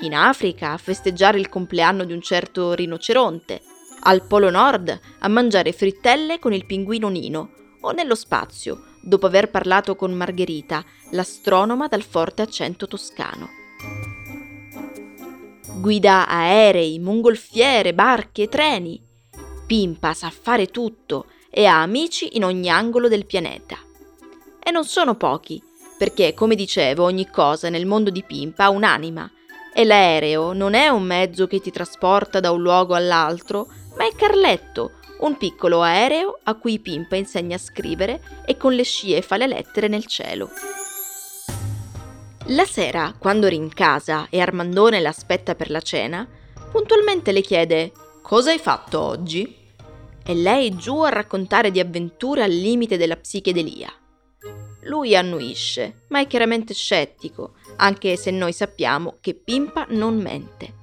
In 0.00 0.14
Africa 0.14 0.72
a 0.72 0.76
festeggiare 0.76 1.38
il 1.38 1.48
compleanno 1.48 2.04
di 2.04 2.12
un 2.12 2.20
certo 2.20 2.74
rinoceronte, 2.74 3.62
al 4.00 4.26
Polo 4.26 4.50
Nord 4.50 5.00
a 5.20 5.28
mangiare 5.28 5.72
frittelle 5.72 6.38
con 6.38 6.52
il 6.52 6.66
pinguino 6.66 7.08
Nino 7.08 7.52
o 7.80 7.92
nello 7.92 8.14
spazio 8.14 8.82
dopo 9.08 9.26
aver 9.26 9.50
parlato 9.50 9.96
con 9.96 10.12
Margherita, 10.12 10.84
l'astronoma 11.12 11.88
dal 11.88 12.02
forte 12.02 12.42
accento 12.42 12.86
toscano. 12.86 13.48
Guida 15.80 16.28
aerei, 16.28 16.98
mongolfiere, 16.98 17.94
barche 17.94 18.48
treni. 18.48 19.02
Pimpa 19.66 20.12
sa 20.12 20.30
fare 20.30 20.66
tutto 20.66 21.26
e 21.50 21.64
ha 21.64 21.80
amici 21.80 22.36
in 22.36 22.44
ogni 22.44 22.68
angolo 22.68 23.08
del 23.08 23.24
pianeta. 23.24 23.78
E 24.62 24.70
non 24.70 24.84
sono 24.84 25.14
pochi, 25.16 25.62
perché, 25.96 26.34
come 26.34 26.54
dicevo, 26.54 27.04
ogni 27.04 27.28
cosa 27.30 27.70
nel 27.70 27.86
mondo 27.86 28.10
di 28.10 28.22
Pimpa 28.22 28.64
ha 28.64 28.70
un'anima. 28.70 29.30
E 29.72 29.84
l'aereo 29.84 30.52
non 30.52 30.74
è 30.74 30.88
un 30.88 31.04
mezzo 31.04 31.46
che 31.46 31.60
ti 31.60 31.70
trasporta 31.70 32.40
da 32.40 32.50
un 32.50 32.60
luogo 32.60 32.94
all'altro, 32.94 33.68
ma 33.96 34.06
è 34.06 34.12
Carletto, 34.14 34.97
un 35.20 35.36
piccolo 35.36 35.82
aereo 35.82 36.38
a 36.44 36.54
cui 36.54 36.78
Pimpa 36.78 37.16
insegna 37.16 37.56
a 37.56 37.60
scrivere 37.60 38.20
e 38.44 38.56
con 38.56 38.72
le 38.72 38.84
scie 38.84 39.22
fa 39.22 39.36
le 39.36 39.46
lettere 39.46 39.88
nel 39.88 40.06
cielo. 40.06 40.50
La 42.52 42.64
sera, 42.64 43.14
quando 43.18 43.46
rincasa 43.46 44.28
e 44.30 44.40
Armandone 44.40 45.00
l'aspetta 45.00 45.54
per 45.54 45.70
la 45.70 45.80
cena, 45.80 46.26
puntualmente 46.70 47.32
le 47.32 47.42
chiede 47.42 47.92
Cosa 48.22 48.50
hai 48.50 48.58
fatto 48.58 49.00
oggi? 49.00 49.56
E 50.24 50.34
lei 50.34 50.76
giù 50.76 51.00
a 51.00 51.08
raccontare 51.08 51.70
di 51.70 51.80
avventure 51.80 52.42
al 52.42 52.50
limite 52.50 52.96
della 52.96 53.16
psichedelia. 53.16 53.92
Lui 54.82 55.16
annuisce, 55.16 56.04
ma 56.08 56.20
è 56.20 56.26
chiaramente 56.26 56.72
scettico, 56.72 57.54
anche 57.76 58.16
se 58.16 58.30
noi 58.30 58.52
sappiamo 58.52 59.16
che 59.20 59.34
Pimpa 59.34 59.86
non 59.90 60.16
mente. 60.16 60.74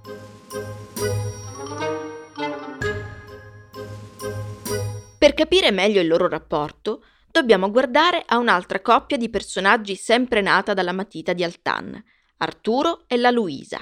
Per 5.26 5.34
capire 5.34 5.72
meglio 5.72 6.02
il 6.02 6.08
loro 6.08 6.28
rapporto, 6.28 7.04
dobbiamo 7.32 7.72
guardare 7.72 8.24
a 8.28 8.38
un'altra 8.38 8.80
coppia 8.80 9.18
di 9.18 9.28
personaggi 9.28 9.96
sempre 9.96 10.40
nata 10.40 10.76
dalla 10.76 10.92
matita 10.92 11.34
di 11.34 11.44
Altan, 11.44 12.00
Arturo 12.38 13.06
e 13.08 13.18
la 13.18 13.32
Luisa. 13.32 13.80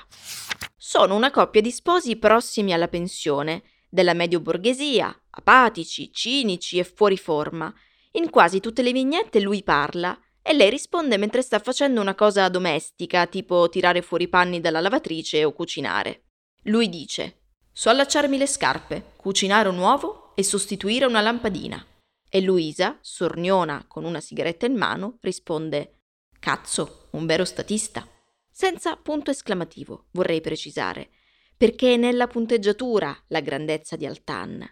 Sono 0.77 1.17
una 1.17 1.31
coppia 1.31 1.59
di 1.59 1.69
sposi 1.69 2.15
prossimi 2.15 2.71
alla 2.71 2.87
pensione, 2.87 3.63
della 3.89 4.13
medio 4.13 4.39
borghesia, 4.39 5.13
apatici, 5.31 6.13
cinici 6.13 6.79
e 6.79 6.85
fuori 6.85 7.17
forma. 7.17 7.73
In 8.11 8.29
quasi 8.29 8.61
tutte 8.61 8.81
le 8.81 8.93
vignette 8.93 9.41
lui 9.41 9.63
parla 9.63 10.17
e 10.41 10.53
lei 10.53 10.69
risponde 10.69 11.17
mentre 11.17 11.41
sta 11.41 11.59
facendo 11.59 11.99
una 11.99 12.15
cosa 12.15 12.47
domestica, 12.47 13.27
tipo 13.27 13.67
tirare 13.67 14.01
fuori 14.01 14.23
i 14.23 14.29
panni 14.29 14.61
dalla 14.61 14.79
lavatrice 14.79 15.43
o 15.43 15.51
cucinare. 15.51 16.23
Lui 16.67 16.87
dice: 16.87 17.41
So 17.73 17.89
allacciarmi 17.89 18.37
le 18.37 18.47
scarpe, 18.47 19.11
cucinare 19.17 19.67
un 19.67 19.77
uovo 19.77 20.22
e 20.35 20.43
sostituire 20.43 21.05
una 21.05 21.21
lampadina. 21.21 21.85
E 22.29 22.41
Luisa, 22.41 22.97
sorniona 23.01 23.85
con 23.87 24.05
una 24.05 24.19
sigaretta 24.19 24.65
in 24.65 24.75
mano, 24.75 25.17
risponde: 25.21 25.99
Cazzo, 26.39 27.07
un 27.11 27.25
vero 27.25 27.45
statista. 27.45 28.07
Senza 28.51 28.95
punto 28.95 29.31
esclamativo, 29.31 30.07
vorrei 30.11 30.41
precisare, 30.41 31.09
perché 31.55 31.93
è 31.93 31.97
nella 31.97 32.27
punteggiatura 32.27 33.15
la 33.27 33.39
grandezza 33.39 33.95
di 33.95 34.05
Altan. 34.05 34.67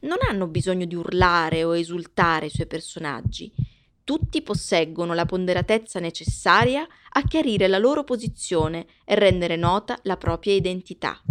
Non 0.00 0.18
hanno 0.28 0.46
bisogno 0.48 0.84
di 0.84 0.94
urlare 0.94 1.64
o 1.64 1.76
esultare 1.76 2.46
i 2.46 2.50
suoi 2.50 2.66
personaggi. 2.66 3.52
Tutti 4.04 4.42
posseggono 4.42 5.14
la 5.14 5.24
ponderatezza 5.24 5.98
necessaria 5.98 6.86
a 7.10 7.22
chiarire 7.22 7.68
la 7.68 7.78
loro 7.78 8.04
posizione 8.04 8.86
e 9.04 9.14
rendere 9.14 9.56
nota 9.56 9.98
la 10.02 10.18
propria 10.18 10.52
identità. 10.52 11.22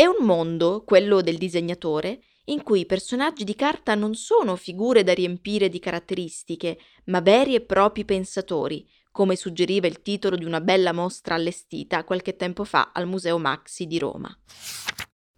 È 0.00 0.06
un 0.06 0.24
mondo, 0.24 0.82
quello 0.82 1.20
del 1.20 1.36
disegnatore, 1.36 2.22
in 2.44 2.62
cui 2.62 2.80
i 2.80 2.86
personaggi 2.86 3.44
di 3.44 3.54
carta 3.54 3.94
non 3.94 4.14
sono 4.14 4.56
figure 4.56 5.02
da 5.02 5.12
riempire 5.12 5.68
di 5.68 5.78
caratteristiche, 5.78 6.78
ma 7.08 7.20
veri 7.20 7.54
e 7.54 7.60
propri 7.60 8.06
pensatori, 8.06 8.88
come 9.10 9.36
suggeriva 9.36 9.86
il 9.86 10.00
titolo 10.00 10.36
di 10.36 10.46
una 10.46 10.62
bella 10.62 10.94
mostra 10.94 11.34
allestita 11.34 12.04
qualche 12.04 12.34
tempo 12.36 12.64
fa 12.64 12.92
al 12.94 13.06
Museo 13.06 13.36
Maxi 13.36 13.86
di 13.86 13.98
Roma. 13.98 14.34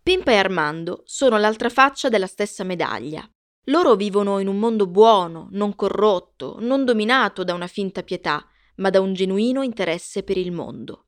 Pimpa 0.00 0.31
e 0.31 0.37
Armando 0.37 1.02
sono 1.07 1.38
l'altra 1.38 1.69
faccia 1.69 2.09
della 2.09 2.28
stessa 2.28 2.62
medaglia. 2.62 3.28
Loro 3.64 3.97
vivono 3.97 4.38
in 4.38 4.47
un 4.47 4.61
mondo 4.61 4.87
buono, 4.87 5.49
non 5.50 5.75
corrotto, 5.75 6.59
non 6.61 6.85
dominato 6.85 7.42
da 7.42 7.52
una 7.52 7.66
finta 7.66 8.04
pietà, 8.04 8.47
ma 8.76 8.90
da 8.90 9.00
un 9.00 9.12
genuino 9.12 9.62
interesse 9.62 10.23
per 10.23 10.37
il 10.37 10.52
mondo. 10.52 11.07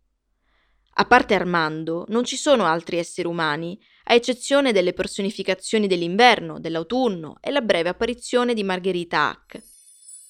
A 0.97 1.05
parte 1.07 1.35
Armando, 1.35 2.05
non 2.09 2.25
ci 2.25 2.37
sono 2.37 2.65
altri 2.67 2.99
esseri 2.99 3.27
umani, 3.27 3.79
a 4.05 4.15
eccezione 4.15 4.71
delle 4.73 4.93
personificazioni 4.93 5.87
dell'inverno, 5.87 6.61
dell'autunno 6.61 7.39
e 7.41 7.51
la 7.51 7.63
breve 7.63 7.89
apparizione 7.89 8.55
di 8.55 8.63
Margherita 8.63 9.29
Hack. 9.29 9.63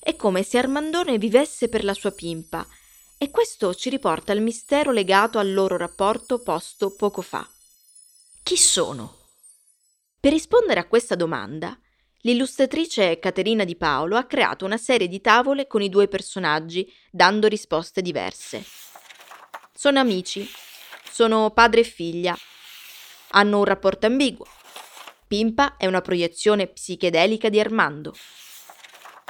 È 0.01 0.17
come 0.17 0.43
se 0.43 0.59
Armandone 0.59 1.19
vivesse 1.19 1.69
per 1.69 1.85
la 1.85 1.93
sua 1.93 2.13
pimpa, 2.13 2.67
e 3.19 3.31
questo 3.31 3.75
ci 3.75 3.91
riporta 3.91 4.33
al 4.33 4.41
mistero 4.41 4.91
legato 4.91 5.39
al 5.39 5.53
loro 5.53 5.77
rapporto 5.77 6.43
posto 6.43 6.95
poco 6.95 7.21
fa. 7.21 7.47
Chi 8.43 8.57
sono? 8.57 9.19
Per 10.19 10.33
rispondere 10.33 10.81
a 10.81 10.87
questa 10.87 11.15
domanda, 11.15 11.79
l'illustratrice 12.21 13.19
Caterina 13.19 13.65
Di 13.65 13.77
Paolo 13.77 14.17
ha 14.17 14.25
creato 14.25 14.65
una 14.65 14.79
serie 14.79 15.09
di 15.09 15.21
tavole 15.21 15.67
con 15.67 15.83
i 15.83 15.91
due 15.91 16.09
personaggi, 16.09 16.91
dando 17.11 17.49
risposte 17.49 18.01
diverse. 18.01 18.65
Sono 19.77 19.99
amici, 19.99 20.49
sono 21.11 21.51
padre 21.51 21.81
e 21.81 21.85
figlia, 21.85 22.39
hanno 23.31 23.59
un 23.59 23.65
rapporto 23.65 24.07
ambiguo. 24.07 24.47
Pimpa 25.27 25.77
è 25.77 25.87
una 25.87 26.01
proiezione 26.01 26.69
psichedelica 26.69 27.49
di 27.49 27.59
Armando. 27.59 28.15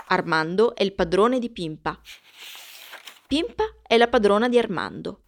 Armando 0.08 0.74
è 0.74 0.82
il 0.82 0.92
padrone 0.92 1.38
di 1.38 1.48
Pimpa. 1.48 1.98
Pimpa 3.26 3.64
è 3.86 3.96
la 3.96 4.08
padrona 4.08 4.50
di 4.50 4.58
Armando. 4.58 5.22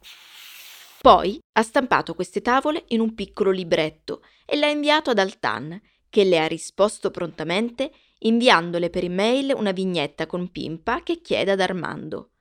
Poi 1.01 1.39
ha 1.53 1.63
stampato 1.63 2.13
queste 2.13 2.41
tavole 2.41 2.83
in 2.89 2.99
un 2.99 3.15
piccolo 3.15 3.49
libretto 3.49 4.21
e 4.45 4.55
l'ha 4.55 4.67
inviato 4.67 5.09
ad 5.09 5.17
Altan, 5.17 5.81
che 6.09 6.25
le 6.25 6.37
ha 6.37 6.45
risposto 6.45 7.09
prontamente 7.09 7.91
inviandole 8.19 8.91
per 8.91 9.03
email 9.03 9.51
una 9.55 9.71
vignetta 9.71 10.27
con 10.27 10.51
Pimpa 10.51 11.01
che 11.01 11.21
chiede 11.21 11.51
ad 11.51 11.59
Armando. 11.59 12.33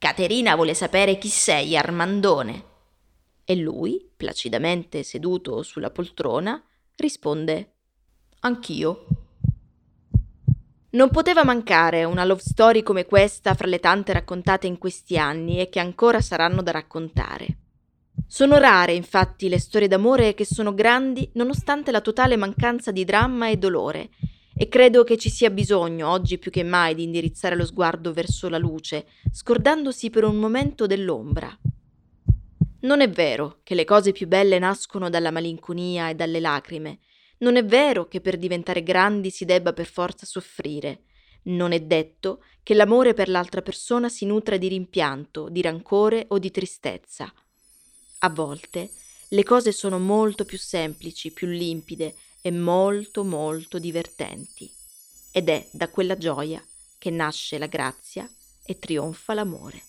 Caterina 0.00 0.54
vuole 0.54 0.72
sapere 0.72 1.18
chi 1.18 1.28
sei, 1.28 1.76
Armandone. 1.76 2.64
E 3.44 3.54
lui, 3.54 4.10
placidamente 4.16 5.02
seduto 5.02 5.62
sulla 5.62 5.90
poltrona, 5.90 6.58
risponde 6.96 7.74
Anch'io. 8.40 9.04
Non 10.92 11.10
poteva 11.10 11.44
mancare 11.44 12.04
una 12.04 12.24
love 12.24 12.40
story 12.40 12.82
come 12.82 13.04
questa 13.04 13.52
fra 13.52 13.66
le 13.66 13.78
tante 13.78 14.14
raccontate 14.14 14.66
in 14.66 14.78
questi 14.78 15.18
anni 15.18 15.60
e 15.60 15.68
che 15.68 15.80
ancora 15.80 16.22
saranno 16.22 16.62
da 16.62 16.70
raccontare. 16.70 17.58
Sono 18.26 18.56
rare, 18.56 18.94
infatti, 18.94 19.50
le 19.50 19.60
storie 19.60 19.86
d'amore 19.86 20.32
che 20.32 20.46
sono 20.46 20.72
grandi 20.72 21.28
nonostante 21.34 21.90
la 21.90 22.00
totale 22.00 22.36
mancanza 22.36 22.90
di 22.90 23.04
dramma 23.04 23.50
e 23.50 23.58
dolore, 23.58 24.08
e 24.60 24.68
credo 24.68 25.04
che 25.04 25.16
ci 25.16 25.30
sia 25.30 25.48
bisogno, 25.48 26.10
oggi 26.10 26.36
più 26.36 26.50
che 26.50 26.62
mai, 26.62 26.94
di 26.94 27.02
indirizzare 27.02 27.56
lo 27.56 27.64
sguardo 27.64 28.12
verso 28.12 28.46
la 28.50 28.58
luce, 28.58 29.06
scordandosi 29.32 30.10
per 30.10 30.24
un 30.24 30.36
momento 30.36 30.84
dell'ombra. 30.84 31.58
Non 32.80 33.00
è 33.00 33.08
vero 33.08 33.60
che 33.62 33.74
le 33.74 33.84
cose 33.86 34.12
più 34.12 34.26
belle 34.26 34.58
nascono 34.58 35.08
dalla 35.08 35.30
malinconia 35.30 36.10
e 36.10 36.14
dalle 36.14 36.40
lacrime. 36.40 36.98
Non 37.38 37.56
è 37.56 37.64
vero 37.64 38.06
che 38.06 38.20
per 38.20 38.36
diventare 38.36 38.82
grandi 38.82 39.30
si 39.30 39.46
debba 39.46 39.72
per 39.72 39.86
forza 39.86 40.26
soffrire. 40.26 41.04
Non 41.44 41.72
è 41.72 41.80
detto 41.80 42.44
che 42.62 42.74
l'amore 42.74 43.14
per 43.14 43.30
l'altra 43.30 43.62
persona 43.62 44.10
si 44.10 44.26
nutra 44.26 44.58
di 44.58 44.68
rimpianto, 44.68 45.48
di 45.48 45.62
rancore 45.62 46.26
o 46.28 46.38
di 46.38 46.50
tristezza. 46.50 47.32
A 48.18 48.28
volte 48.28 48.90
le 49.30 49.42
cose 49.42 49.72
sono 49.72 49.98
molto 49.98 50.44
più 50.44 50.58
semplici, 50.58 51.32
più 51.32 51.46
limpide 51.46 52.14
e 52.40 52.50
molto 52.50 53.24
molto 53.24 53.78
divertenti. 53.78 54.70
Ed 55.32 55.48
è 55.48 55.66
da 55.70 55.88
quella 55.88 56.16
gioia 56.16 56.62
che 56.98 57.10
nasce 57.10 57.58
la 57.58 57.66
grazia 57.66 58.28
e 58.64 58.78
trionfa 58.78 59.34
l'amore. 59.34 59.82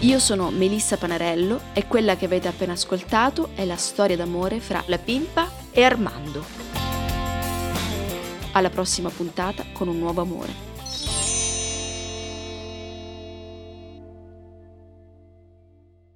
Io 0.00 0.18
sono 0.18 0.50
Melissa 0.50 0.96
Panarello 0.96 1.60
e 1.74 1.86
quella 1.86 2.16
che 2.16 2.24
avete 2.24 2.48
appena 2.48 2.72
ascoltato 2.72 3.50
è 3.54 3.66
la 3.66 3.76
storia 3.76 4.16
d'amore 4.16 4.58
fra 4.58 4.82
la 4.86 4.98
Pimpa 4.98 5.52
e 5.72 5.82
Armando. 5.82 6.42
Alla 8.52 8.70
prossima 8.70 9.10
puntata 9.10 9.66
con 9.72 9.88
un 9.88 9.98
nuovo 9.98 10.22
amore. 10.22 10.69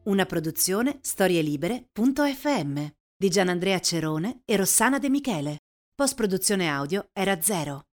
Una 0.05 0.27
produzione 0.27 0.99
storielibere.fm 1.01 2.87
di 3.17 3.31
Gianandrea 3.31 3.81
Cerone 3.81 4.43
e 4.45 4.55
Rossana 4.57 4.99
De 4.99 5.09
Michele. 5.09 5.61
Post 5.95 6.14
produzione 6.14 6.69
audio 6.69 7.09
era 7.14 7.40
zero. 7.40 7.87